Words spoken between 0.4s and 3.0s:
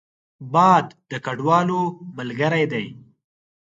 باد د کډوالو ملګری دی